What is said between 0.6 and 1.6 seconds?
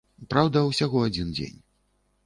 усяго адзін дзень.